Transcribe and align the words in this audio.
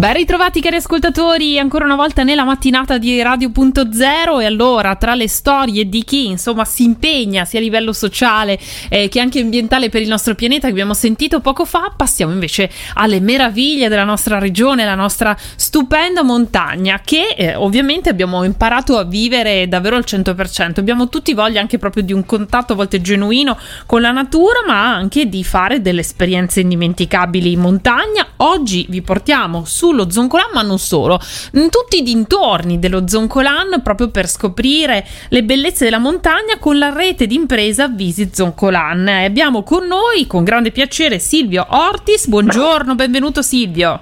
Ben 0.00 0.14
ritrovati 0.14 0.62
cari 0.62 0.76
ascoltatori, 0.76 1.58
ancora 1.58 1.84
una 1.84 1.94
volta 1.94 2.22
nella 2.22 2.44
mattinata 2.44 2.96
di 2.96 3.20
Radio.0 3.20 4.40
e 4.40 4.46
allora 4.46 4.96
tra 4.96 5.14
le 5.14 5.28
storie 5.28 5.90
di 5.90 6.04
chi 6.04 6.26
insomma 6.28 6.64
si 6.64 6.84
impegna 6.84 7.44
sia 7.44 7.58
a 7.58 7.62
livello 7.62 7.92
sociale 7.92 8.58
eh, 8.88 9.10
che 9.10 9.20
anche 9.20 9.40
ambientale 9.40 9.90
per 9.90 10.00
il 10.00 10.08
nostro 10.08 10.34
pianeta 10.34 10.68
che 10.68 10.72
abbiamo 10.72 10.94
sentito 10.94 11.40
poco 11.40 11.66
fa, 11.66 11.92
passiamo 11.94 12.32
invece 12.32 12.70
alle 12.94 13.20
meraviglie 13.20 13.88
della 13.88 14.04
nostra 14.04 14.38
regione, 14.38 14.86
la 14.86 14.94
nostra 14.94 15.36
stupenda 15.56 16.22
montagna 16.22 17.02
che 17.04 17.34
eh, 17.36 17.54
ovviamente 17.54 18.08
abbiamo 18.08 18.42
imparato 18.42 18.96
a 18.96 19.04
vivere 19.04 19.68
davvero 19.68 19.96
al 19.96 20.04
100%, 20.06 20.80
abbiamo 20.80 21.10
tutti 21.10 21.34
voglia 21.34 21.60
anche 21.60 21.76
proprio 21.76 22.02
di 22.02 22.14
un 22.14 22.24
contatto 22.24 22.72
a 22.72 22.76
volte 22.76 23.02
genuino 23.02 23.58
con 23.84 24.00
la 24.00 24.12
natura 24.12 24.60
ma 24.66 24.94
anche 24.94 25.28
di 25.28 25.44
fare 25.44 25.82
delle 25.82 26.00
esperienze 26.00 26.60
indimenticabili 26.60 27.52
in 27.52 27.60
montagna. 27.60 28.26
Oggi 28.36 28.86
vi 28.88 29.02
portiamo 29.02 29.66
su 29.66 29.88
sullo 29.90 30.10
Zoncolan, 30.10 30.50
ma 30.54 30.62
non 30.62 30.78
solo, 30.78 31.20
in 31.54 31.68
tutti 31.68 31.98
i 31.98 32.02
dintorni 32.02 32.78
dello 32.78 33.06
Zoncolan 33.08 33.80
proprio 33.82 34.08
per 34.08 34.28
scoprire 34.28 35.04
le 35.28 35.42
bellezze 35.42 35.84
della 35.84 35.98
montagna 35.98 36.58
con 36.58 36.78
la 36.78 36.92
rete 36.92 37.26
di 37.26 37.34
impresa 37.34 37.88
Visit 37.88 38.34
Zoncolan. 38.34 39.08
E 39.08 39.24
abbiamo 39.24 39.62
con 39.62 39.86
noi 39.86 40.26
con 40.26 40.44
grande 40.44 40.70
piacere 40.70 41.18
Silvio 41.18 41.66
Ortis. 41.68 42.28
Buongiorno, 42.28 42.94
benvenuto 42.94 43.42
Silvio. 43.42 44.00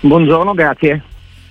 Buongiorno, 0.00 0.52
grazie. 0.54 1.04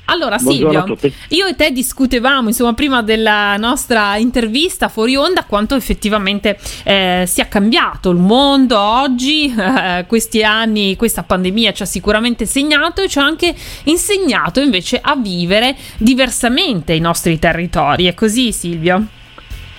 Allora 0.05 0.37
Silvio, 0.37 0.97
io 1.29 1.45
e 1.45 1.55
te 1.55 1.71
discutevamo 1.71 2.49
insomma 2.49 2.73
prima 2.73 3.01
della 3.01 3.55
nostra 3.55 4.17
intervista 4.17 4.89
fuori 4.89 5.15
onda 5.15 5.45
quanto 5.45 5.75
effettivamente 5.75 6.57
eh, 6.83 7.23
sia 7.25 7.47
cambiato 7.47 8.09
il 8.09 8.17
mondo 8.17 8.77
oggi, 8.77 9.45
eh, 9.57 10.03
questi 10.07 10.43
anni, 10.43 10.97
questa 10.97 11.23
pandemia 11.23 11.71
ci 11.71 11.83
ha 11.83 11.85
sicuramente 11.85 12.45
segnato 12.45 13.01
e 13.01 13.07
ci 13.07 13.19
ha 13.19 13.23
anche 13.23 13.55
insegnato 13.85 14.59
invece 14.59 14.99
a 15.01 15.15
vivere 15.15 15.75
diversamente 15.97 16.91
i 16.93 16.99
nostri 16.99 17.39
territori. 17.39 18.05
È 18.05 18.13
così 18.13 18.51
Silvio? 18.51 19.05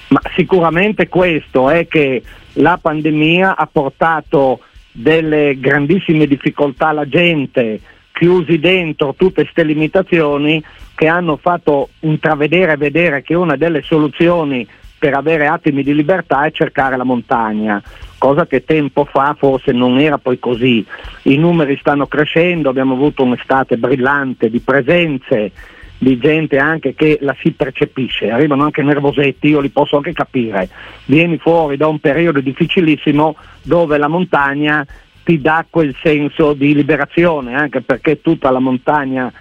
Ma 0.08 0.20
sicuramente 0.34 1.08
questo 1.08 1.68
è 1.68 1.86
che 1.86 2.22
la 2.54 2.78
pandemia 2.80 3.56
ha 3.56 3.68
portato 3.70 4.60
delle 4.92 5.58
grandissime 5.58 6.26
difficoltà 6.26 6.88
alla 6.88 7.08
gente, 7.08 7.80
chiusi 8.22 8.60
dentro 8.60 9.16
tutte 9.16 9.42
queste 9.42 9.64
limitazioni 9.64 10.62
che 10.94 11.08
hanno 11.08 11.36
fatto 11.38 11.88
intravedere 12.00 12.74
e 12.74 12.76
vedere 12.76 13.22
che 13.22 13.34
una 13.34 13.56
delle 13.56 13.82
soluzioni 13.82 14.64
per 14.96 15.14
avere 15.14 15.48
attimi 15.48 15.82
di 15.82 15.92
libertà 15.92 16.44
è 16.44 16.52
cercare 16.52 16.96
la 16.96 17.02
montagna, 17.02 17.82
cosa 18.18 18.46
che 18.46 18.64
tempo 18.64 19.04
fa 19.06 19.34
forse 19.36 19.72
non 19.72 19.98
era 19.98 20.18
poi 20.18 20.38
così. 20.38 20.86
I 21.22 21.36
numeri 21.36 21.76
stanno 21.78 22.06
crescendo, 22.06 22.68
abbiamo 22.70 22.94
avuto 22.94 23.24
un'estate 23.24 23.76
brillante 23.76 24.48
di 24.48 24.60
presenze, 24.60 25.50
di 25.98 26.16
gente 26.18 26.58
anche 26.58 26.94
che 26.94 27.18
la 27.22 27.34
si 27.40 27.50
percepisce, 27.50 28.30
arrivano 28.30 28.62
anche 28.62 28.82
nervosetti, 28.82 29.48
io 29.48 29.58
li 29.58 29.70
posso 29.70 29.96
anche 29.96 30.12
capire. 30.12 30.68
Vieni 31.06 31.38
fuori 31.38 31.76
da 31.76 31.88
un 31.88 31.98
periodo 31.98 32.38
difficilissimo 32.38 33.34
dove 33.62 33.98
la 33.98 34.06
montagna 34.06 34.86
ti 35.24 35.40
dà 35.40 35.64
quel 35.68 35.94
senso 36.02 36.52
di 36.52 36.74
liberazione, 36.74 37.54
anche 37.54 37.80
perché 37.80 38.20
tutta 38.20 38.50
la 38.50 38.58
montagna 38.58 39.32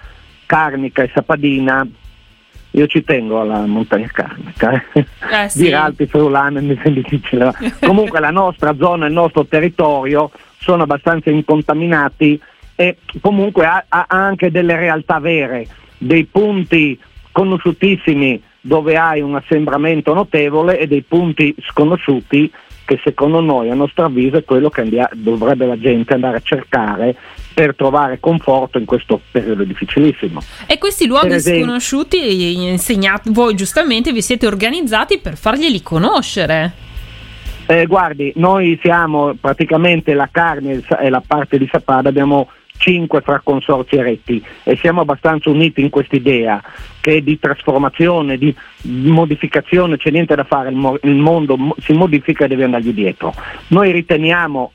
carnica 0.45 1.03
e 1.03 1.11
sapadina, 1.13 1.87
io 2.71 2.87
ci 2.87 3.03
tengo 3.03 3.41
alla 3.41 3.65
montagna 3.65 4.09
carnica, 4.11 4.83
eh. 4.93 5.05
Eh, 5.31 5.49
sì. 5.49 5.63
dire 5.63 5.75
Alpi 5.75 6.05
Friulane 6.05 6.61
mi 6.61 6.79
sembra 6.81 7.01
difficile. 7.01 7.53
Comunque 7.79 8.19
la 8.19 8.31
nostra 8.31 8.75
zona, 8.75 9.07
il 9.07 9.13
nostro 9.13 9.45
territorio 9.45 10.31
sono 10.57 10.83
abbastanza 10.83 11.29
incontaminati 11.29 12.39
e 12.75 12.97
comunque 13.19 13.65
ha, 13.65 13.85
ha 13.87 14.05
anche 14.07 14.51
delle 14.51 14.75
realtà 14.75 15.19
vere, 15.19 15.67
dei 15.97 16.25
punti 16.25 16.97
conosciutissimi 17.31 18.41
dove 18.61 18.97
hai 18.97 19.21
un 19.21 19.35
assembramento 19.35 20.13
notevole 20.13 20.77
e 20.79 20.87
dei 20.87 21.01
punti 21.01 21.55
sconosciuti 21.59 22.51
che 22.91 22.99
secondo 23.03 23.39
noi, 23.39 23.69
a 23.69 23.73
nostro 23.73 24.03
avviso, 24.03 24.37
è 24.37 24.43
quello 24.43 24.69
che 24.69 24.81
andia- 24.81 25.09
dovrebbe 25.13 25.65
la 25.65 25.79
gente 25.79 26.13
andare 26.13 26.37
a 26.37 26.41
cercare 26.43 27.15
per 27.53 27.73
trovare 27.75 28.19
conforto 28.19 28.77
in 28.77 28.85
questo 28.85 29.21
periodo 29.31 29.63
difficilissimo. 29.63 30.41
E 30.67 30.77
questi 30.77 31.07
luoghi 31.07 31.33
esempio, 31.33 31.63
sconosciuti, 31.63 32.63
insegnati, 32.69 33.29
voi 33.31 33.55
giustamente 33.55 34.11
vi 34.11 34.21
siete 34.21 34.45
organizzati 34.45 35.19
per 35.19 35.37
farglieli 35.37 35.81
conoscere. 35.81 36.71
Eh, 37.65 37.85
guardi, 37.85 38.33
noi 38.35 38.77
siamo 38.81 39.33
praticamente 39.39 40.13
la 40.13 40.27
carne 40.29 40.83
e 40.99 41.09
la 41.09 41.23
parte 41.25 41.57
di 41.57 41.69
Sapada, 41.71 42.09
abbiamo 42.09 42.49
5 42.81 43.21
fra 43.21 43.39
consorzi 43.43 43.95
eretti 43.95 44.43
e 44.63 44.75
siamo 44.75 45.01
abbastanza 45.01 45.49
uniti 45.51 45.81
in 45.81 45.89
questa 45.89 46.15
idea 46.15 46.61
che 46.99 47.23
di 47.23 47.39
trasformazione, 47.39 48.37
di 48.37 48.53
modificazione, 48.81 49.97
c'è 49.97 50.09
niente 50.09 50.35
da 50.35 50.43
fare, 50.43 50.69
il, 50.69 50.75
mo- 50.75 50.97
il 51.03 51.15
mondo 51.15 51.57
mo- 51.57 51.75
si 51.79 51.93
modifica 51.93 52.45
e 52.45 52.47
deve 52.47 52.63
andargli 52.63 52.91
dietro. 52.91 53.33
Noi 53.67 53.91
riteniamo 53.91 54.71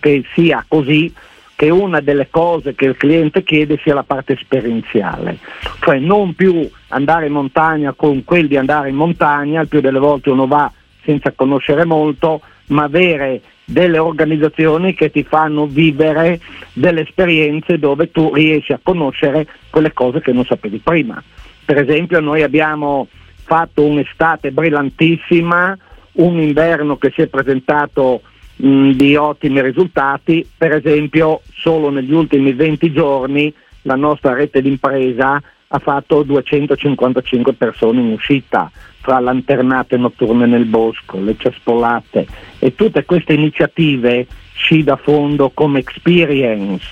che 0.00 0.24
sia 0.34 0.64
così 0.66 1.12
che 1.56 1.70
una 1.70 2.00
delle 2.00 2.28
cose 2.28 2.74
che 2.74 2.86
il 2.86 2.96
cliente 2.96 3.44
chiede 3.44 3.78
sia 3.82 3.94
la 3.94 4.02
parte 4.02 4.32
esperienziale, 4.32 5.38
cioè 5.80 6.00
non 6.00 6.34
più 6.34 6.68
andare 6.88 7.26
in 7.26 7.32
montagna 7.32 7.92
con 7.92 8.24
quel 8.24 8.48
di 8.48 8.56
andare 8.56 8.88
in 8.88 8.96
montagna, 8.96 9.60
il 9.60 9.68
più 9.68 9.80
delle 9.80 10.00
volte 10.00 10.30
uno 10.30 10.48
va 10.48 10.70
senza 11.04 11.30
conoscere 11.30 11.84
molto, 11.84 12.40
ma 12.66 12.82
avere 12.82 13.40
delle 13.64 13.98
organizzazioni 13.98 14.94
che 14.94 15.10
ti 15.10 15.22
fanno 15.22 15.66
vivere 15.66 16.40
delle 16.72 17.02
esperienze 17.02 17.78
dove 17.78 18.10
tu 18.10 18.34
riesci 18.34 18.72
a 18.72 18.80
conoscere 18.82 19.46
quelle 19.70 19.92
cose 19.92 20.20
che 20.20 20.32
non 20.32 20.44
sapevi 20.44 20.78
prima. 20.78 21.22
Per 21.64 21.78
esempio 21.78 22.20
noi 22.20 22.42
abbiamo 22.42 23.08
fatto 23.44 23.84
un'estate 23.84 24.52
brillantissima, 24.52 25.76
un 26.12 26.40
inverno 26.40 26.96
che 26.96 27.12
si 27.14 27.22
è 27.22 27.26
presentato 27.26 28.22
mh, 28.56 28.90
di 28.90 29.16
ottimi 29.16 29.60
risultati, 29.62 30.46
per 30.56 30.72
esempio 30.72 31.40
solo 31.54 31.90
negli 31.90 32.12
ultimi 32.12 32.52
20 32.52 32.92
giorni 32.92 33.52
la 33.82 33.96
nostra 33.96 34.34
rete 34.34 34.62
d'impresa 34.62 35.40
ha 35.74 35.78
fatto 35.80 36.22
255 36.22 37.52
persone 37.54 38.00
in 38.00 38.12
uscita 38.12 38.70
fra 39.00 39.18
lanternate 39.18 39.96
notturne 39.96 40.46
nel 40.46 40.66
bosco, 40.66 41.18
le 41.18 41.34
cespolate 41.36 42.26
e 42.60 42.76
tutte 42.76 43.04
queste 43.04 43.32
iniziative 43.32 44.26
sci 44.54 44.84
da 44.84 44.94
fondo 44.94 45.50
come 45.52 45.80
experience. 45.80 46.86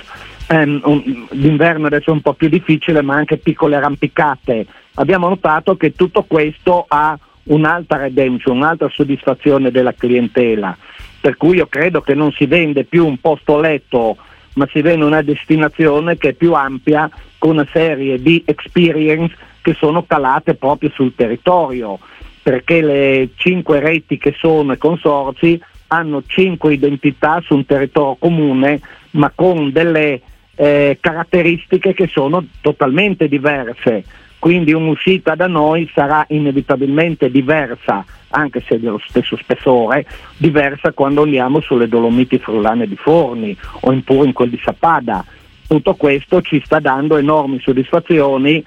Um, 0.48 0.81
un, 0.84 1.26
d'inverno 1.31 1.87
adesso 1.87 2.10
è 2.10 2.12
un 2.12 2.22
po' 2.22 2.34
più 2.34 2.48
difficile, 2.48 3.03
ma 3.03 3.15
anche 3.15 3.37
piccole 3.37 3.76
arrampicate. 3.76 4.66
Abbiamo 4.94 5.28
notato 5.28 5.76
che 5.76 5.94
tutto 5.94 6.25
questo 6.25 6.84
ha 6.88 7.16
un'altra 7.44 7.98
redemption, 7.98 8.56
un'altra 8.56 8.91
soddisfazione 8.91 9.71
della 9.71 9.94
clientela. 9.94 10.76
Per 11.21 11.37
cui 11.37 11.59
io 11.59 11.66
credo 11.69 12.00
che 12.00 12.15
non 12.15 12.32
si 12.32 12.47
vende 12.47 12.82
più 12.82 13.06
un 13.06 13.19
posto 13.19 13.60
letto 13.60 14.16
ma 14.54 14.69
si 14.71 14.82
vede 14.82 15.03
una 15.03 15.22
destinazione 15.22 16.19
che 16.19 16.31
è 16.31 16.32
più 16.34 16.53
ampia 16.53 17.09
una 17.48 17.66
serie 17.72 18.20
di 18.20 18.42
experience 18.44 19.34
che 19.60 19.75
sono 19.75 20.04
calate 20.04 20.54
proprio 20.54 20.91
sul 20.91 21.14
territorio, 21.14 21.98
perché 22.42 22.80
le 22.82 23.30
cinque 23.36 23.80
reti 23.80 24.19
che 24.19 24.34
sono 24.36 24.72
i 24.72 24.78
consorzi 24.78 25.60
hanno 25.88 26.22
cinque 26.26 26.72
identità 26.72 27.41
su 27.44 27.54
un 27.54 27.66
territorio 27.66 28.16
comune, 28.19 28.80
ma 29.12 29.30
con 29.34 29.70
delle 29.70 30.20
eh, 30.54 30.98
caratteristiche 31.00 31.92
che 31.92 32.08
sono 32.08 32.44
totalmente 32.60 33.28
diverse 33.28 34.04
quindi 34.42 34.72
un'uscita 34.72 35.36
da 35.36 35.47
noi 35.47 35.88
sarà 35.94 36.24
inevitabilmente 36.30 37.30
diversa, 37.30 38.04
anche 38.30 38.60
se 38.66 38.80
dello 38.80 39.00
stesso 39.06 39.36
spessore, 39.36 40.04
diversa 40.36 40.91
quando 40.91 41.22
andiamo 41.22 41.60
sulle 41.60 41.86
Dolomiti 41.86 42.41
Friulane 42.41 42.88
di 42.88 42.97
Forni 42.97 43.56
o 43.82 43.92
in 43.92 44.03
pure 44.03 44.26
in 44.26 44.32
quel 44.32 44.50
di 44.50 44.60
Sapada. 44.60 45.24
Tutto 45.72 45.95
questo 45.95 46.42
ci 46.42 46.60
sta 46.63 46.80
dando 46.80 47.16
enormi 47.16 47.59
soddisfazioni 47.59 48.63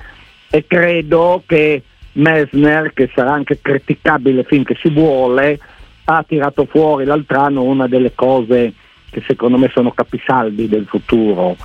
e 0.50 0.66
credo 0.66 1.44
che 1.46 1.84
Messner, 2.14 2.94
che 2.94 3.12
sarà 3.14 3.32
anche 3.32 3.60
criticabile 3.62 4.44
finché 4.44 4.76
si 4.82 4.90
vuole, 4.90 5.60
ha 6.06 6.26
tirato 6.28 6.66
fuori 6.66 7.06
l'altro 7.06 7.42
anno 7.42 7.62
una 7.62 7.88
delle 7.88 8.16
cose 8.16 8.74
che 9.12 9.22
secondo 9.28 9.60
me 9.60 9.70
sono 9.72 9.92
capisaldi 9.92 10.68
del 10.68 10.88
futuro, 10.88 11.56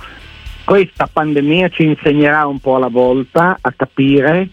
questa 0.63 1.09
pandemia 1.11 1.69
ci 1.69 1.85
insegnerà 1.85 2.45
un 2.45 2.59
po' 2.59 2.75
alla 2.75 2.89
volta 2.89 3.57
a 3.59 3.73
capire 3.75 4.49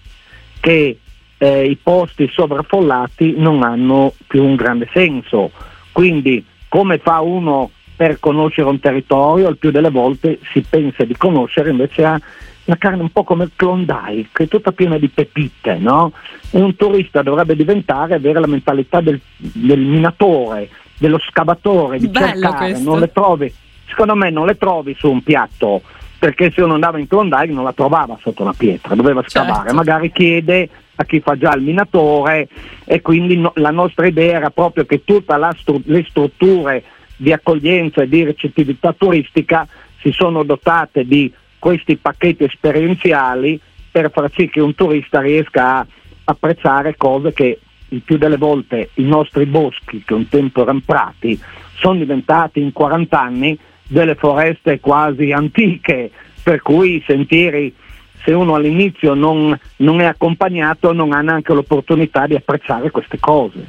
che 0.59 0.99
eh, 1.37 1.65
i 1.67 1.77
posti 1.77 2.31
sovraffollati 2.33 3.35
non 3.37 3.63
hanno 3.63 4.15
più 4.27 4.43
un 4.43 4.55
grande 4.55 4.89
senso. 4.95 5.51
Quindi 5.93 6.43
come 6.67 6.97
fa 6.97 7.21
uno 7.21 7.73
per 7.99 8.21
conoscere 8.21 8.69
un 8.69 8.79
territorio, 8.79 9.49
il 9.49 9.57
più 9.57 9.73
delle 9.73 9.91
volte 9.91 10.39
si 10.53 10.65
pensa 10.69 11.03
di 11.03 11.17
conoscere 11.17 11.71
invece 11.71 12.05
a 12.05 12.21
la 12.67 12.77
carne 12.77 13.01
un 13.01 13.11
po' 13.11 13.25
come 13.25 13.45
il 13.45 13.53
Klondike, 13.57 14.47
tutta 14.47 14.73
piena 14.73 14.99
di 14.99 15.09
pepite, 15.09 15.79
no? 15.79 16.13
E 16.51 16.61
un 16.61 16.77
turista 16.77 17.23
dovrebbe 17.23 17.57
diventare, 17.57 18.15
avere 18.15 18.41
la 18.41 18.47
mentalità 18.47 19.01
del, 19.01 19.19
del 19.37 19.81
minatore, 19.81 20.69
dello 20.99 21.19
scavatore, 21.19 21.99
di 21.99 22.09
Bello 22.09 22.27
cercare, 22.27 22.71
questo. 22.73 22.91
non 22.91 23.01
le 23.01 23.11
trovi 23.11 23.53
secondo 23.89 24.15
me 24.15 24.31
non 24.31 24.47
le 24.47 24.57
trovi 24.57 24.95
su 24.97 25.11
un 25.11 25.23
piatto 25.23 25.83
perché 26.19 26.51
se 26.51 26.63
uno 26.63 26.75
andava 26.75 26.99
in 26.99 27.07
Klondike 27.07 27.53
non 27.53 27.65
la 27.65 27.73
trovava 27.73 28.19
sotto 28.21 28.43
una 28.43 28.53
pietra, 28.53 28.95
doveva 28.95 29.23
scavare, 29.25 29.69
certo. 29.69 29.75
magari 29.75 30.11
chiede 30.13 30.69
a 30.97 31.05
chi 31.05 31.21
fa 31.21 31.37
già 31.37 31.55
il 31.55 31.63
minatore 31.63 32.49
e 32.85 33.01
quindi 33.01 33.39
no, 33.39 33.53
la 33.55 33.71
nostra 33.71 34.07
idea 34.07 34.39
era 34.39 34.51
proprio 34.51 34.85
che 34.85 35.05
tutte 35.05 35.35
stru- 35.57 35.87
le 35.87 36.05
strutture 36.09 36.83
di 37.19 37.33
accoglienza 37.33 38.03
e 38.03 38.09
di 38.09 38.23
recettività 38.23 38.95
turistica 38.97 39.67
si 40.01 40.13
sono 40.13 40.45
dotate 40.45 41.05
di 41.05 41.31
questi 41.59 41.97
pacchetti 41.97 42.45
esperienziali 42.45 43.61
per 43.91 44.11
far 44.13 44.31
sì 44.35 44.49
che 44.49 44.61
un 44.61 44.75
turista 44.75 45.21
riesca 45.21 45.79
a 45.79 45.87
apprezzare 46.25 46.97
cose 46.97 47.33
che 47.33 47.59
il 47.89 48.01
più 48.03 48.17
delle 48.19 48.37
volte 48.37 48.91
i 48.95 49.05
nostri 49.05 49.47
boschi, 49.47 50.03
che 50.05 50.15
un 50.15 50.29
tempo 50.29 50.63
erano 50.63 50.83
prati, 50.85 51.39
sono 51.75 51.99
diventati 51.99 52.61
in 52.61 52.73
40 52.73 53.21
anni 53.21 53.59
delle 53.87 54.15
foreste 54.15 54.79
quasi 54.79 55.33
antiche, 55.33 56.11
per 56.43 56.61
cui 56.63 56.97
i 56.97 57.05
sentieri, 57.07 57.75
se 58.23 58.33
uno 58.33 58.55
all'inizio 58.55 59.15
non, 59.15 59.59
non 59.77 60.01
è 60.01 60.05
accompagnato, 60.05 60.93
non 60.93 61.13
ha 61.13 61.23
neanche 61.23 61.55
l'opportunità 61.55 62.27
di 62.27 62.35
apprezzare 62.35 62.91
queste 62.91 63.19
cose. 63.19 63.65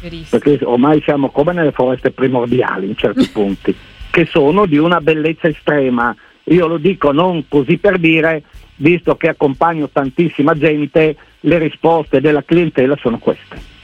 Verissimo. 0.00 0.40
Perché 0.40 0.64
ormai 0.64 1.00
siamo 1.02 1.30
come 1.30 1.52
nelle 1.52 1.72
foreste 1.72 2.10
primordiali 2.10 2.86
in 2.86 2.96
certi 2.96 3.28
punti, 3.32 3.74
che 4.10 4.26
sono 4.26 4.66
di 4.66 4.78
una 4.78 5.00
bellezza 5.00 5.48
estrema. 5.48 6.14
Io 6.44 6.66
lo 6.66 6.78
dico 6.78 7.12
non 7.12 7.46
così 7.48 7.76
per 7.78 7.98
dire, 7.98 8.42
visto 8.76 9.16
che 9.16 9.28
accompagno 9.28 9.88
tantissima 9.88 10.54
gente, 10.54 11.16
le 11.40 11.58
risposte 11.58 12.20
della 12.20 12.44
clientela 12.44 12.96
sono 13.00 13.18
queste. 13.18 13.74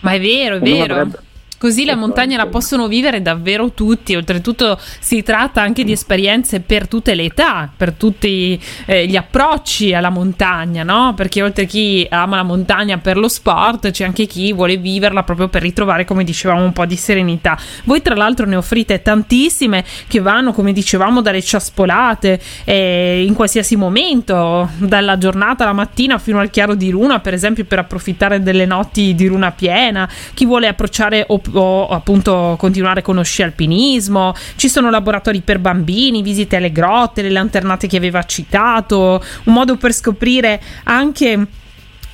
Ma 0.00 0.12
è 0.12 0.20
vero, 0.20 0.56
è 0.56 0.60
vero. 0.60 0.94
Dovrebbe 0.94 1.18
Così 1.62 1.84
la 1.84 1.94
montagna 1.94 2.36
la 2.36 2.48
possono 2.48 2.88
vivere 2.88 3.22
davvero 3.22 3.70
tutti, 3.70 4.16
oltretutto 4.16 4.76
si 4.98 5.22
tratta 5.22 5.62
anche 5.62 5.84
di 5.84 5.92
esperienze 5.92 6.58
per 6.58 6.88
tutte 6.88 7.14
le 7.14 7.26
età, 7.26 7.70
per 7.76 7.92
tutti 7.92 8.60
eh, 8.84 9.06
gli 9.06 9.14
approcci 9.14 9.94
alla 9.94 10.10
montagna, 10.10 10.82
no? 10.82 11.14
Perché 11.14 11.40
oltre 11.40 11.62
a 11.62 11.66
chi 11.68 12.04
ama 12.10 12.34
la 12.34 12.42
montagna 12.42 12.98
per 12.98 13.16
lo 13.16 13.28
sport, 13.28 13.92
c'è 13.92 14.04
anche 14.04 14.26
chi 14.26 14.52
vuole 14.52 14.76
viverla 14.76 15.22
proprio 15.22 15.46
per 15.46 15.62
ritrovare, 15.62 16.04
come 16.04 16.24
dicevamo, 16.24 16.64
un 16.64 16.72
po' 16.72 16.84
di 16.84 16.96
serenità. 16.96 17.56
Voi 17.84 18.02
tra 18.02 18.16
l'altro 18.16 18.44
ne 18.44 18.56
offrite 18.56 19.00
tantissime 19.00 19.84
che 20.08 20.18
vanno, 20.18 20.52
come 20.52 20.72
dicevamo, 20.72 21.20
dalle 21.20 21.42
ciaspolate 21.42 22.40
eh, 22.64 23.22
in 23.24 23.34
qualsiasi 23.34 23.76
momento, 23.76 24.68
dalla 24.78 25.16
giornata 25.16 25.62
alla 25.62 25.74
mattina 25.74 26.18
fino 26.18 26.40
al 26.40 26.50
chiaro 26.50 26.74
di 26.74 26.90
luna, 26.90 27.20
per 27.20 27.34
esempio, 27.34 27.64
per 27.66 27.78
approfittare 27.78 28.42
delle 28.42 28.66
notti 28.66 29.14
di 29.14 29.28
luna 29.28 29.52
piena, 29.52 30.10
chi 30.34 30.44
vuole 30.44 30.66
approcciare 30.66 31.24
op- 31.28 31.50
o 31.52 31.88
appunto 31.88 32.56
continuare 32.58 33.02
con 33.02 33.16
lo 33.16 33.22
sci 33.22 33.42
alpinismo, 33.42 34.34
ci 34.56 34.68
sono 34.68 34.90
laboratori 34.90 35.40
per 35.40 35.58
bambini, 35.58 36.22
visite 36.22 36.56
alle 36.56 36.72
grotte, 36.72 37.22
le 37.22 37.30
lanternate 37.30 37.86
che 37.86 37.96
aveva 37.96 38.22
citato, 38.24 39.22
un 39.44 39.52
modo 39.52 39.76
per 39.76 39.92
scoprire 39.92 40.60
anche 40.84 41.46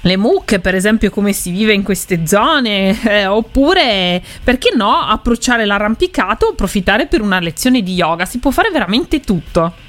le 0.02 0.17
mucche, 0.17 0.61
per 0.61 0.75
esempio, 0.75 1.11
come 1.11 1.32
si 1.32 1.50
vive 1.50 1.73
in 1.73 1.82
queste 1.82 2.26
zone, 2.26 2.96
eh, 3.02 3.26
oppure 3.26 4.23
perché 4.44 4.70
no, 4.75 4.93
approcciare 4.93 5.64
l'arrampicato, 5.64 6.49
approfittare 6.49 7.06
per 7.06 7.20
una 7.20 7.40
lezione 7.40 7.82
di 7.82 7.94
yoga, 7.94 8.25
si 8.25 8.38
può 8.38 8.50
fare 8.50 8.70
veramente 8.70 9.20
tutto. 9.20 9.87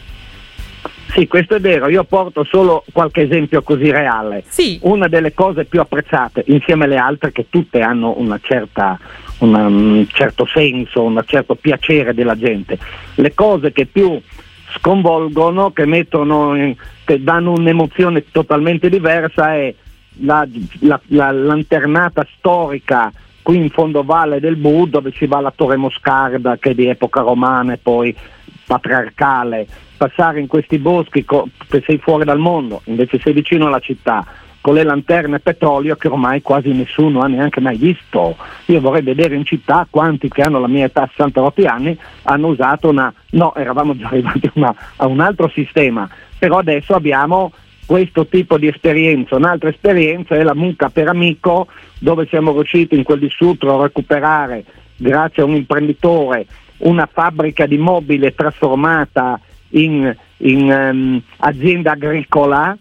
Sì, 1.11 1.27
questo 1.27 1.55
è 1.55 1.59
vero, 1.59 1.89
io 1.89 2.03
porto 2.03 2.43
solo 2.43 2.83
qualche 2.91 3.21
esempio 3.21 3.63
così 3.63 3.89
reale. 3.89 4.43
Sì. 4.47 4.79
Una 4.83 5.07
delle 5.07 5.33
cose 5.33 5.65
più 5.65 5.79
apprezzate, 5.79 6.43
insieme 6.47 6.85
alle 6.85 6.97
altre 6.97 7.31
che 7.31 7.47
tutte 7.49 7.81
hanno 7.81 8.15
certa, 8.41 8.97
una, 9.39 9.65
un 9.65 10.05
certo 10.11 10.45
senso, 10.45 11.03
un 11.03 11.21
certo 11.25 11.55
piacere 11.55 12.13
della 12.13 12.35
gente, 12.35 12.77
le 13.15 13.33
cose 13.33 13.71
che 13.71 13.87
più 13.87 14.21
sconvolgono, 14.75 15.71
che, 15.71 15.85
mettono, 15.85 16.75
che 17.03 17.23
danno 17.23 17.53
un'emozione 17.53 18.25
totalmente 18.31 18.87
diversa 18.87 19.55
è 19.55 19.73
la, 20.21 20.47
la, 20.81 20.99
la 21.07 21.31
lanternata 21.31 22.25
storica 22.37 23.11
qui 23.41 23.57
in 23.57 23.69
fondo 23.69 24.03
valle 24.03 24.39
del 24.39 24.57
Bu 24.57 24.85
dove 24.85 25.11
si 25.15 25.25
va 25.25 25.37
alla 25.37 25.53
Torre 25.55 25.77
Moscarda 25.77 26.57
che 26.57 26.71
è 26.71 26.73
di 26.75 26.87
epoca 26.87 27.21
romana 27.21 27.73
e 27.73 27.77
poi 27.77 28.15
patriarcale, 28.65 29.67
passare 29.99 30.39
in 30.39 30.47
questi 30.47 30.77
boschi 30.77 31.25
co- 31.25 31.49
sei 31.85 31.97
fuori 31.97 32.23
dal 32.23 32.39
mondo, 32.39 32.81
invece 32.85 33.19
sei 33.19 33.33
vicino 33.33 33.67
alla 33.67 33.81
città, 33.81 34.25
con 34.61 34.73
le 34.73 34.83
lanterne 34.83 35.39
petrolio 35.39 35.97
che 35.97 36.07
ormai 36.07 36.41
quasi 36.41 36.71
nessuno 36.71 37.19
ha 37.19 37.27
neanche 37.27 37.59
mai 37.59 37.75
visto. 37.75 38.37
Io 38.67 38.79
vorrei 38.79 39.01
vedere 39.01 39.35
in 39.35 39.43
città 39.43 39.85
quanti 39.89 40.29
che 40.29 40.41
hanno 40.41 40.59
la 40.59 40.69
mia 40.69 40.85
età 40.85 41.05
68 41.07 41.65
anni 41.65 41.97
hanno 42.23 42.47
usato 42.47 42.87
una, 42.87 43.13
no, 43.31 43.53
eravamo 43.55 43.95
già 43.97 44.07
arrivati 44.07 44.49
una, 44.55 44.73
a 44.95 45.05
un 45.05 45.19
altro 45.19 45.49
sistema, 45.49 46.09
però 46.37 46.59
adesso 46.59 46.95
abbiamo 46.95 47.51
questo 47.85 48.25
tipo 48.25 48.57
di 48.57 48.67
esperienza. 48.67 49.35
Un'altra 49.35 49.67
esperienza 49.67 50.35
è 50.35 50.43
la 50.43 50.55
mucca 50.55 50.89
per 50.89 51.09
amico, 51.09 51.67
dove 51.99 52.25
siamo 52.27 52.53
riusciti 52.53 52.95
in 52.95 53.03
quel 53.03 53.19
di 53.19 53.29
Sutro 53.29 53.77
a 53.77 53.83
recuperare, 53.83 54.63
grazie 54.95 55.43
a 55.43 55.45
un 55.45 55.55
imprenditore, 55.55 56.45
una 56.77 57.09
fabbrica 57.11 57.65
di 57.65 57.77
mobile 57.77 58.33
trasformata 58.33 59.41
in, 59.69 60.15
in 60.37 60.71
um, 60.71 61.21
azienda 61.37 61.91
agricola 61.91 62.77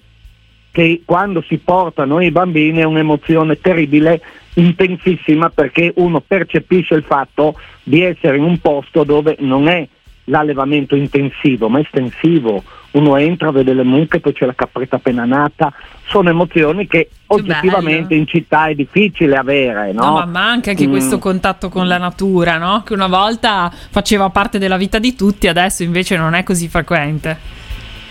che 0.71 1.03
quando 1.05 1.43
si 1.47 1.59
portano 1.59 2.21
i 2.21 2.31
bambini 2.31 2.81
è 2.81 2.85
un'emozione 2.85 3.61
terribile, 3.61 4.21
intensissima 4.55 5.51
perché 5.51 5.93
uno 5.97 6.21
percepisce 6.21 6.95
il 6.95 7.03
fatto 7.03 7.59
di 7.83 8.03
essere 8.03 8.37
in 8.37 8.45
un 8.45 8.59
posto 8.59 9.03
dove 9.03 9.37
non 9.41 9.69
è 9.69 9.87
l'allevamento 10.25 10.95
intensivo 10.95 11.69
ma 11.69 11.81
estensivo, 11.81 12.63
uno 12.93 13.17
entra, 13.17 13.51
vede 13.51 13.75
le 13.75 13.83
mucche, 13.83 14.21
poi 14.21 14.33
c'è 14.33 14.47
la 14.47 14.55
capretta 14.55 14.97
appena 14.97 15.25
nata, 15.25 15.73
sono 16.09 16.31
emozioni 16.31 16.87
che 16.87 17.11
oggettivamente 17.27 18.15
in 18.15 18.27
città 18.27 18.67
è 18.67 18.75
difficile 18.75 19.37
avere. 19.37 19.93
No, 19.93 20.05
no 20.05 20.13
ma 20.13 20.25
manca 20.25 20.71
anche 20.71 20.87
mm. 20.87 20.91
questo 20.91 21.19
contatto 21.19 21.69
con 21.69 21.87
la 21.87 21.99
natura, 21.99 22.57
no? 22.57 22.83
che 22.85 22.95
una 22.95 23.07
volta 23.07 23.71
faceva 23.91 24.31
parte 24.31 24.59
della 24.59 24.79
vita 24.79 24.99
di 24.99 25.15
tutti, 25.15 25.49
adesso 25.49 25.83
invece 25.83 26.17
non 26.17 26.35
è 26.35 26.43
così 26.43 26.69
frequente. 26.69 27.57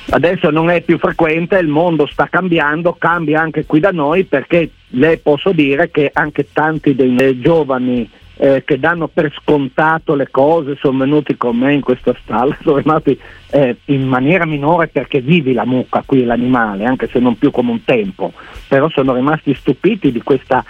Adesso 0.10 0.52
non 0.52 0.70
è 0.70 0.82
più 0.82 0.98
frequente, 0.98 1.58
il 1.58 1.68
mondo 1.68 2.08
sta 2.08 2.28
cambiando, 2.30 2.96
cambia 2.98 3.42
anche 3.42 3.66
qui 3.66 3.82
da 3.82 3.92
noi 3.92 4.24
perché 4.24 4.72
le 4.92 5.18
posso 5.18 5.52
dire 5.52 5.92
che 5.92 6.12
anche 6.14 6.48
tanti 6.54 6.96
dei 6.96 7.42
giovani 7.42 8.10
eh, 8.38 8.64
che 8.64 8.80
danno 8.80 9.08
per 9.08 9.34
scontato 9.42 10.16
le 10.16 10.30
cose, 10.30 10.78
sono 10.80 11.00
venuti 11.00 11.36
con 11.38 11.58
me 11.58 11.74
in 11.74 11.82
questa 11.82 12.16
stalla, 12.22 12.56
sono 12.62 12.78
rimasti 12.78 13.20
eh, 13.52 13.78
in 13.86 14.08
maniera 14.08 14.46
minore 14.46 14.88
perché 14.88 15.22
vivi 15.22 15.54
la 15.54 15.66
mucca 15.66 16.04
qui, 16.06 16.24
l'animale, 16.24 16.86
anche 16.86 17.08
se 17.08 17.20
non 17.20 17.38
più 17.38 17.52
come 17.52 17.72
un 17.72 17.84
tempo, 17.84 18.34
però 18.68 18.90
sono 18.90 19.14
rimasti 19.14 19.54
stupiti 19.54 20.12
di 20.12 20.22
questo 20.22 20.64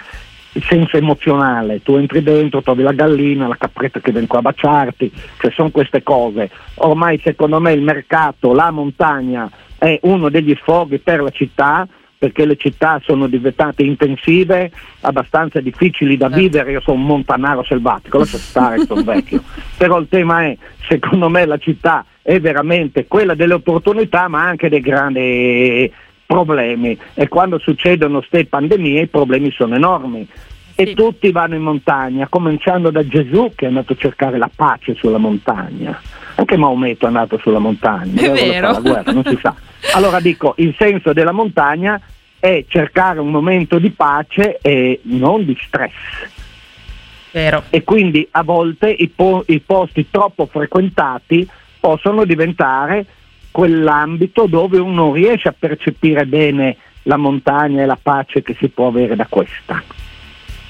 senso 0.60 0.96
emozionale, 0.96 1.82
tu 1.82 1.94
entri 1.94 2.22
dentro, 2.22 2.62
trovi 2.62 2.82
la 2.82 2.92
gallina, 2.92 3.46
la 3.46 3.56
capretta 3.56 4.00
che 4.00 4.12
viene 4.12 4.26
qua 4.26 4.38
a 4.38 4.42
baciarti, 4.42 5.12
cioè 5.38 5.50
sono 5.52 5.70
queste 5.70 6.02
cose. 6.02 6.50
Ormai 6.76 7.20
secondo 7.22 7.60
me 7.60 7.72
il 7.72 7.82
mercato, 7.82 8.52
la 8.54 8.70
montagna 8.70 9.48
è 9.76 9.98
uno 10.02 10.28
degli 10.28 10.56
sfoghi 10.60 10.98
per 10.98 11.22
la 11.22 11.30
città, 11.30 11.86
perché 12.18 12.44
le 12.44 12.56
città 12.56 13.00
sono 13.04 13.28
diventate 13.28 13.84
intensive, 13.84 14.70
abbastanza 15.02 15.60
difficili 15.60 16.16
da 16.16 16.26
certo. 16.26 16.42
vivere, 16.42 16.72
io 16.72 16.80
sono 16.80 16.98
un 16.98 17.06
montanaro 17.06 17.62
selvatico, 17.62 18.18
lascia 18.18 18.38
stare, 18.38 18.84
sono 18.86 19.02
vecchio, 19.02 19.42
però 19.76 19.98
il 19.98 20.08
tema 20.08 20.44
è, 20.44 20.56
secondo 20.88 21.28
me 21.28 21.46
la 21.46 21.58
città 21.58 22.04
è 22.20 22.40
veramente 22.40 23.06
quella 23.06 23.34
delle 23.34 23.54
opportunità 23.54 24.28
ma 24.28 24.44
anche 24.44 24.68
dei 24.68 24.80
grandi 24.80 25.90
problemi 26.26 26.98
e 27.14 27.26
quando 27.28 27.58
succedono 27.58 28.18
queste 28.18 28.44
pandemie 28.44 29.02
i 29.02 29.06
problemi 29.06 29.50
sono 29.50 29.76
enormi 29.76 30.28
e 30.74 30.86
sì. 30.86 30.94
tutti 30.94 31.32
vanno 31.32 31.54
in 31.54 31.62
montagna, 31.62 32.28
cominciando 32.28 32.90
da 32.90 33.06
Gesù 33.06 33.52
che 33.56 33.64
è 33.64 33.68
andato 33.68 33.94
a 33.94 33.96
cercare 33.96 34.38
la 34.38 34.50
pace 34.54 34.94
sulla 34.94 35.18
montagna. 35.18 35.98
Anche 36.38 36.56
Maometto 36.56 37.04
è 37.04 37.08
andato 37.08 37.36
sulla 37.38 37.58
montagna, 37.58 38.22
è 38.22 38.30
vero. 38.30 38.70
La 38.70 38.80
guerra, 38.80 39.12
non 39.12 39.24
si 39.24 39.36
sa. 39.42 39.52
Allora 39.94 40.20
dico, 40.20 40.54
il 40.58 40.72
senso 40.78 41.12
della 41.12 41.32
montagna 41.32 42.00
è 42.38 42.64
cercare 42.68 43.18
un 43.18 43.30
momento 43.30 43.80
di 43.80 43.90
pace 43.90 44.58
e 44.62 45.00
non 45.02 45.44
di 45.44 45.58
stress. 45.60 45.92
Vero. 47.32 47.64
E 47.70 47.82
quindi 47.82 48.26
a 48.30 48.44
volte 48.44 48.88
i, 48.88 49.08
po- 49.08 49.42
i 49.48 49.58
posti 49.58 50.10
troppo 50.10 50.46
frequentati 50.46 51.48
possono 51.80 52.24
diventare 52.24 53.04
quell'ambito 53.50 54.46
dove 54.46 54.78
uno 54.78 55.12
riesce 55.12 55.48
a 55.48 55.54
percepire 55.58 56.24
bene 56.24 56.76
la 57.02 57.16
montagna 57.16 57.82
e 57.82 57.86
la 57.86 57.98
pace 58.00 58.42
che 58.42 58.54
si 58.60 58.68
può 58.68 58.86
avere 58.86 59.16
da 59.16 59.26
questa. 59.28 59.82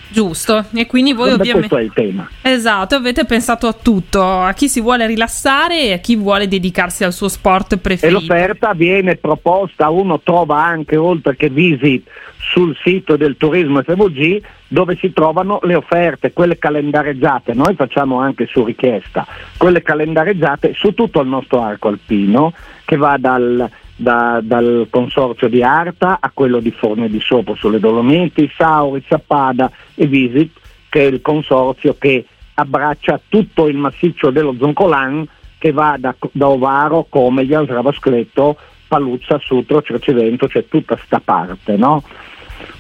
Giusto, 0.09 0.65
e 0.75 0.87
quindi 0.87 1.13
voi 1.13 1.33
ovviamente... 1.33 1.69
Questo 1.69 1.77
è 1.77 1.83
il 1.83 1.93
tema. 1.93 2.29
Esatto, 2.43 2.95
avete 2.95 3.25
pensato 3.25 3.67
a 3.67 3.73
tutto, 3.73 4.23
a 4.23 4.53
chi 4.53 4.69
si 4.69 4.81
vuole 4.81 5.07
rilassare 5.07 5.83
e 5.83 5.93
a 5.93 5.99
chi 5.99 6.17
vuole 6.17 6.49
dedicarsi 6.49 7.05
al 7.05 7.13
suo 7.13 7.29
sport 7.29 7.77
preferito. 7.77 8.19
E 8.19 8.21
l'offerta 8.21 8.73
viene 8.73 9.17
proposta, 9.17 9.91
uno 9.91 10.21
trova 10.21 10.63
anche 10.63 10.97
oltre 10.97 11.37
che 11.37 11.51
visit 11.51 12.09
sul 12.39 12.77
sito 12.83 13.17
del 13.17 13.37
turismo 13.37 13.83
FVG 13.83 14.41
dove 14.69 14.97
si 14.97 15.13
trovano 15.13 15.61
le 15.63 15.75
offerte, 15.75 16.33
quelle 16.33 16.59
calendareggiate, 16.59 17.53
noi 17.55 17.75
facciamo 17.75 18.21
anche 18.21 18.47
su 18.47 18.65
richiesta, 18.65 19.27
quelle 19.57 19.83
calendareggiate 19.83 20.73
su 20.75 20.95
tutto 20.95 21.21
il 21.21 21.29
nostro 21.29 21.63
arco 21.63 21.89
alpino 21.89 22.53
che 22.85 22.97
va 22.97 23.17
dal 23.19 23.69
da, 24.01 24.39
dal 24.41 24.87
consorzio 24.91 25.49
di 25.49 25.63
Arta 25.63 26.19
a 26.21 26.31
quello 26.33 26.61
di 26.61 26.71
Forne 26.71 27.09
di 27.09 27.21
Sopra 27.21 27.55
sulle 27.57 27.81
Dolomiti, 27.81 28.51
Sauri, 28.57 29.03
Sappada 29.09 29.71
e 29.95 30.07
Visit, 30.07 30.57
che 30.89 31.01
è 31.01 31.07
il 31.07 31.21
consorzio 31.21 31.97
che 31.99 32.25
abbraccia 32.55 33.21
tutto 33.29 33.67
il 33.67 33.77
massiccio 33.77 34.31
dello 34.31 34.55
Zoncolan 34.57 35.27
che 35.59 35.73
va 35.73 35.97
da, 35.99 36.15
da 36.31 36.49
Ovaro, 36.49 37.07
Comeglia, 37.09 37.65
Sravascletto, 37.65 38.57
Paluzza, 38.87 39.39
Sutro, 39.41 39.83
Cercivento, 39.83 40.47
cioè 40.49 40.67
tutta 40.69 40.97
sta 41.05 41.21
parte, 41.23 41.77
no? 41.77 42.05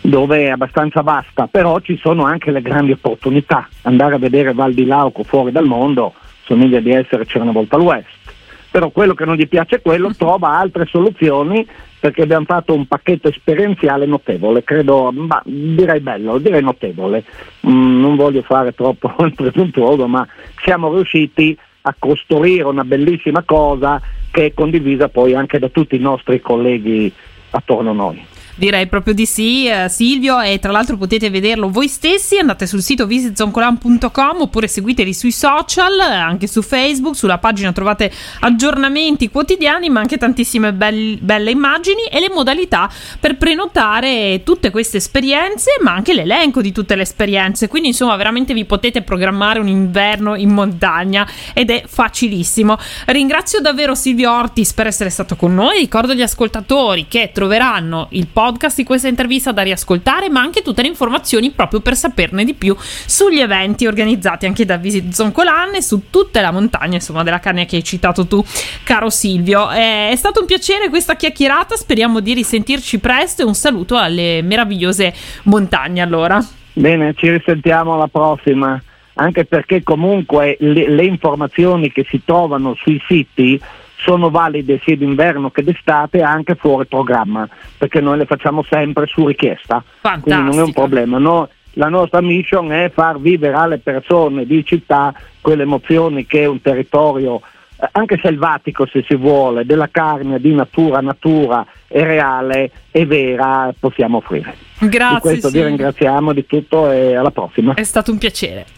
dove 0.00 0.44
è 0.44 0.48
abbastanza 0.50 1.02
vasta, 1.02 1.48
però 1.48 1.80
ci 1.80 1.96
sono 1.98 2.24
anche 2.24 2.52
le 2.52 2.62
grandi 2.62 2.92
opportunità. 2.92 3.68
Andare 3.82 4.14
a 4.14 4.18
vedere 4.18 4.52
Val 4.52 4.72
di 4.72 4.84
Lauco 4.84 5.24
fuori 5.24 5.50
dal 5.50 5.66
mondo 5.66 6.14
somiglia 6.44 6.80
di 6.80 6.92
essere 6.92 7.26
c'era 7.26 7.42
una 7.42 7.52
volta 7.52 7.76
all'Ouest 7.76 8.36
però 8.70 8.90
quello 8.90 9.14
che 9.14 9.24
non 9.24 9.36
gli 9.36 9.48
piace 9.48 9.76
è 9.76 9.82
quello, 9.82 10.12
trova 10.16 10.50
altre 10.50 10.86
soluzioni 10.86 11.66
perché 12.00 12.22
abbiamo 12.22 12.44
fatto 12.44 12.74
un 12.74 12.86
pacchetto 12.86 13.28
esperienziale 13.28 14.06
notevole, 14.06 14.62
credo, 14.62 15.10
ma, 15.12 15.42
direi 15.44 16.00
bello, 16.00 16.38
direi 16.38 16.62
notevole. 16.62 17.24
Mm, 17.66 18.00
non 18.00 18.14
voglio 18.14 18.42
fare 18.42 18.72
troppo 18.72 19.12
il 19.24 19.34
presuntuoso, 19.34 20.06
ma 20.06 20.26
siamo 20.62 20.94
riusciti 20.94 21.58
a 21.82 21.94
costruire 21.98 22.64
una 22.64 22.84
bellissima 22.84 23.42
cosa 23.42 24.00
che 24.30 24.46
è 24.46 24.54
condivisa 24.54 25.08
poi 25.08 25.34
anche 25.34 25.58
da 25.58 25.68
tutti 25.68 25.96
i 25.96 26.00
nostri 26.00 26.40
colleghi 26.40 27.12
attorno 27.50 27.90
a 27.90 27.94
noi. 27.94 28.24
Direi 28.58 28.88
proprio 28.88 29.14
di 29.14 29.24
sì, 29.24 29.68
eh, 29.68 29.88
Silvio, 29.88 30.40
e 30.40 30.58
tra 30.58 30.72
l'altro 30.72 30.96
potete 30.96 31.30
vederlo 31.30 31.70
voi 31.70 31.86
stessi, 31.86 32.38
andate 32.38 32.66
sul 32.66 32.82
sito 32.82 33.06
visitzoncolan.com 33.06 34.40
oppure 34.40 34.66
seguiteli 34.66 35.14
sui 35.14 35.30
social, 35.30 36.00
anche 36.00 36.48
su 36.48 36.60
Facebook, 36.60 37.14
sulla 37.14 37.38
pagina 37.38 37.70
trovate 37.70 38.10
aggiornamenti 38.40 39.30
quotidiani, 39.30 39.88
ma 39.90 40.00
anche 40.00 40.16
tantissime 40.16 40.72
belli, 40.72 41.20
belle 41.22 41.52
immagini 41.52 42.06
e 42.10 42.18
le 42.18 42.30
modalità 42.34 42.90
per 43.20 43.36
prenotare 43.36 44.42
tutte 44.42 44.72
queste 44.72 44.96
esperienze, 44.96 45.76
ma 45.80 45.92
anche 45.92 46.12
l'elenco 46.12 46.60
di 46.60 46.72
tutte 46.72 46.96
le 46.96 47.02
esperienze. 47.02 47.68
Quindi 47.68 47.90
insomma 47.90 48.16
veramente 48.16 48.54
vi 48.54 48.64
potete 48.64 49.02
programmare 49.02 49.60
un 49.60 49.68
inverno 49.68 50.34
in 50.34 50.50
montagna 50.50 51.24
ed 51.52 51.70
è 51.70 51.84
facilissimo. 51.86 52.76
Ringrazio 53.06 53.60
davvero 53.60 53.94
Silvio 53.94 54.32
Ortis 54.32 54.72
per 54.72 54.88
essere 54.88 55.10
stato 55.10 55.36
con 55.36 55.54
noi, 55.54 55.78
ricordo 55.78 56.10
agli 56.10 56.22
ascoltatori 56.22 57.06
che 57.06 57.30
troveranno 57.32 58.08
il 58.10 58.26
podcast 58.26 58.46
podcast 58.48 58.76
di 58.76 58.84
questa 58.84 59.08
intervista 59.08 59.52
da 59.52 59.60
riascoltare, 59.60 60.30
ma 60.30 60.40
anche 60.40 60.62
tutte 60.62 60.80
le 60.80 60.88
informazioni 60.88 61.50
proprio 61.50 61.80
per 61.80 61.94
saperne 61.94 62.44
di 62.44 62.54
più 62.54 62.74
sugli 62.78 63.40
eventi 63.40 63.86
organizzati 63.86 64.46
anche 64.46 64.64
da 64.64 64.78
Visit 64.78 65.12
Zoncolan 65.12 65.74
e 65.74 65.82
su 65.82 66.04
tutta 66.08 66.40
la 66.40 66.50
montagna, 66.50 66.94
insomma, 66.94 67.22
della 67.22 67.40
carne 67.40 67.66
che 67.66 67.76
hai 67.76 67.84
citato 67.84 68.26
tu, 68.26 68.42
caro 68.84 69.10
Silvio. 69.10 69.68
È 69.68 70.14
stato 70.16 70.40
un 70.40 70.46
piacere 70.46 70.88
questa 70.88 71.14
chiacchierata, 71.14 71.76
speriamo 71.76 72.20
di 72.20 72.32
risentirci 72.32 72.98
presto 72.98 73.42
e 73.42 73.44
un 73.44 73.54
saluto 73.54 73.98
alle 73.98 74.40
meravigliose 74.42 75.12
montagne 75.44 76.00
allora. 76.00 76.42
Bene, 76.72 77.12
ci 77.14 77.28
risentiamo 77.28 77.94
alla 77.94 78.08
prossima 78.08 78.80
anche 79.20 79.44
perché 79.44 79.82
comunque 79.82 80.56
le, 80.60 80.88
le, 80.88 81.04
informazioni 81.04 81.90
che 81.90 82.06
si 82.08 82.22
trovano 82.24 82.74
sui 82.76 83.02
siti 83.06 83.60
sono 83.98 84.30
valide 84.30 84.80
sia 84.82 84.96
d'inverno 84.96 85.50
che 85.50 85.62
d'estate 85.62 86.22
anche 86.22 86.54
fuori 86.54 86.86
programma, 86.86 87.48
perché 87.76 88.00
noi 88.00 88.18
le 88.18 88.26
facciamo 88.26 88.62
sempre 88.62 89.06
su 89.06 89.26
richiesta, 89.26 89.82
Fantastico. 90.00 90.36
quindi 90.36 90.56
non 90.56 90.58
è 90.58 90.66
un 90.66 90.72
problema. 90.72 91.18
No, 91.18 91.48
la 91.72 91.88
nostra 91.88 92.20
mission 92.20 92.72
è 92.72 92.90
far 92.92 93.20
vivere 93.20 93.54
alle 93.54 93.78
persone 93.78 94.46
di 94.46 94.64
città 94.64 95.12
quelle 95.40 95.62
emozioni 95.62 96.26
che 96.26 96.46
un 96.46 96.60
territorio 96.60 97.40
eh, 97.80 97.88
anche 97.92 98.18
selvatico 98.22 98.86
se 98.86 99.04
si 99.06 99.14
vuole, 99.14 99.64
della 99.64 99.88
carne 99.90 100.40
di 100.40 100.54
natura 100.54 101.00
natura 101.00 101.64
e 101.86 102.04
reale 102.04 102.70
e 102.90 103.06
vera 103.06 103.72
possiamo 103.78 104.18
offrire. 104.18 104.54
Grazie. 104.78 105.14
Di 105.14 105.20
questo 105.20 105.48
sì. 105.48 105.58
vi 105.58 105.64
ringraziamo 105.64 106.32
di 106.32 106.46
tutto 106.46 106.90
e 106.90 107.14
alla 107.14 107.30
prossima. 107.30 107.74
È 107.74 107.84
stato 107.84 108.12
un 108.12 108.18
piacere. 108.18 108.77